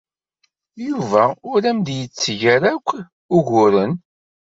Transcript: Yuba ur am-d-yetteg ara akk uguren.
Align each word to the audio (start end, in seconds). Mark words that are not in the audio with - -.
Yuba 0.87 1.23
ur 1.51 1.61
am-d-yetteg 1.69 2.41
ara 2.55 2.69
akk 2.75 2.89
uguren. 3.37 3.93